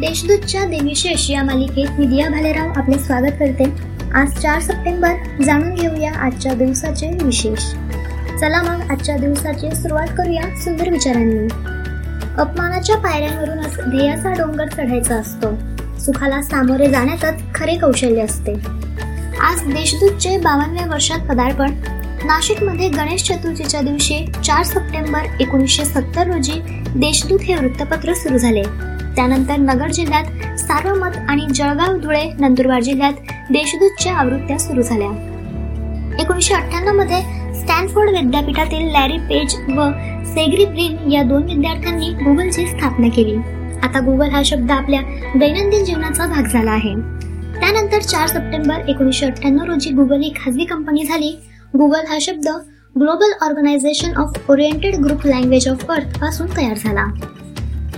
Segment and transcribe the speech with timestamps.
[0.00, 3.64] देशदूतच्या देविशेष या मालिकेत मी दिया भालेराव आपले स्वागत करते.
[4.14, 7.58] आज चार सप्टेंबर जाणून घेऊया आजच्या दिवसाचे विशेष.
[8.40, 11.48] चला मग आजच्या दिवसाची सुरुवात करूया सुंदर विचारांनी.
[12.38, 15.54] अपमानाच्या पायऱ्यांवरूनच ध्येयाचा डोंगर चढायचा असतो.
[15.98, 18.54] सुखाला सामोरे जाण्यातच खरे कौशल्य असते.
[19.40, 21.70] आज देशदूतचे बावनव्या वर्षात पदार्पण.
[22.24, 26.60] नाशिकमध्ये गणेश चतुर्थीच्या दिवशी चार सप्टेंबर एकोणीसशे सत्तर रोजी
[26.96, 28.62] देशदूत हे वृत्तपत्र सुरू झाले.
[29.18, 33.12] त्यानंतर नगर जिल्ह्यात सार्वमत आणि जळगाव धुळे नंदुरबार जिल्ह्यात
[33.50, 35.08] देशदूतच्या आवृत्त्या सुरू झाल्या.
[36.20, 37.20] एकोणीसशे अठ्ठ्याण्णवमध्ये
[37.54, 39.88] स्टॅनफोर्ड विद्यापीठातील लॅरी पेज व
[40.24, 43.36] सेग्री ब्रिन या दोन विद्यार्थ्यांनी गुगलची स्थापना केली.
[43.82, 45.00] आता गुगल हा शब्द आपल्या
[45.36, 46.94] दैनंदिन जीवनाचा भाग झाला आहे.
[47.60, 51.38] त्यानंतर चार सप्टेंबर एकोणीसशे अठ्ठ्याण्णव रोजी गुगल ही खाजगी कंपनी झाली.
[51.78, 52.48] गुगल हा शब्द
[53.00, 57.06] global organisation of oriented group language of अर्थपासून तयार झाला.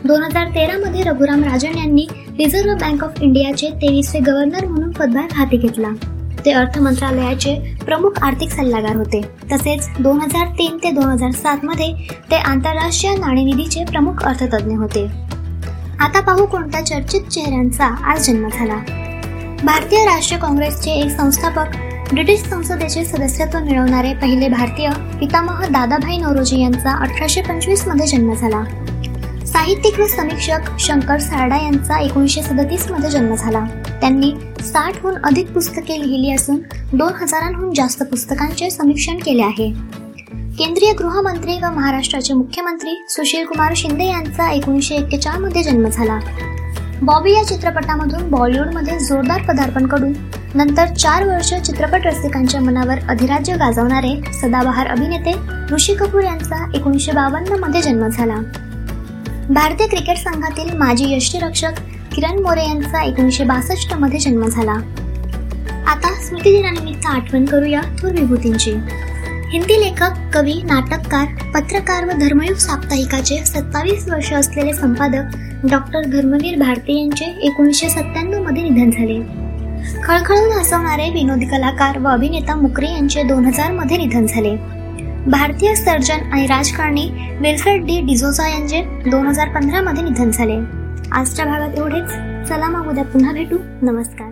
[0.04, 2.06] दोन हजार तेरामध्ये रघुराम राजन यांनी
[2.38, 5.88] रिझर्व्ह बँक ऑफ इंडियाचे तेवीसवे गव्हर्नर म्हणून पदभार हाती घेतला.
[6.44, 9.20] ते अर्थ मंत्रालयाचे प्रमुख आर्थिक सल्लागार होते.
[9.52, 11.92] तसेच दोन हजार तीन ते दोन हजार सात मध्ये
[12.30, 15.04] ते आंतरराष्ट्रीय नाणेनिधीचे प्रमुख अर्थतज्ञ होते.
[16.00, 18.74] आता पाहू कोणत्या चर्चित चेहऱ्यांचा आज जन्म झाला.
[19.64, 21.76] भारतीय राष्ट्रीय काँग्रेसचे एक संस्थापक
[22.12, 24.88] ब्रिटिश संसदेचे सदस्यत्व मिळवणारे पहिले भारतीय
[25.20, 28.64] पितामह दादाभाई नौरोजी यांचा अठराशे पंचवीसमध्ये जन्म झाला.
[29.52, 33.60] साहित्यिक व समीक्षक शंकर सारडा यांचा एकोणीसशे सदतीसमध्ये जन्म झाला.
[34.00, 36.56] त्यांनी साठहून अधिक पुस्तके लिहिली असून
[36.92, 39.70] दोन हजारांहून जास्त पुस्तकांचे समीक्षण केले आहे.
[40.58, 46.18] केंद्रीय गृहमंत्री व महाराष्ट्राचे मुख्यमंत्री सुशील कुमार शिंदे यांचा एकोणीसशे एक्केचाळमध्ये जन्म झाला.
[47.02, 50.12] बॉबी या चित्रपटामधून बॉलिवूडमध्ये जोरदार पदार्पण करून
[50.54, 55.34] नंतर चार वर्ष चित्रपट रसिकांच्या मनावर अधिराज्य गाजवणारे सदाबहार अभिनेते
[55.74, 58.36] ऋषी कपूर यांचा एकोणीसशे बावन्नमध्ये जन्म झाला.
[59.50, 61.78] भारतीय क्रिकेट संघातील माजी यष्टीरक्षक
[62.14, 64.72] किरण मोरे यांचा एकोणीसशे बासष्टमध्ये जन्म झाला.
[65.90, 68.72] आता स्मृतिदिनानिमित्त आठवण करूया थोर विभूतींची.
[69.52, 75.36] हिंदी लेखक कवी नाटककार पत्रकार व धर्मयुग साप्ताहिकाचे सत्तावीस वर्ष असलेले संपादक
[75.70, 79.20] डॉक्टर धर्मवीर भारती यांचे एकोणीसशे सत्त्याण्णवमध्ये निधन झाले.
[80.02, 84.79] खळखळून हसवणारे विनोदी कलाकार व अभिनेता मुकरे यांचे दोन हजारमध्ये निधन झाले.
[85.26, 87.10] भारतीय सर्जन आणि राजकारणी
[87.40, 90.56] विल्फ्रेड डी डिझोसा यांचे दोन हजार पंधरामध्ये निधन झाले.
[91.12, 92.08] आजच्या भागात एवढेच.
[92.48, 93.56] चला मग उद्या पुन्हा भेटू.
[93.82, 94.29] नमस्कार.